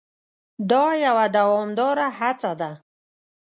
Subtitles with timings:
[0.71, 2.71] دا یوه دوامداره هڅه ده.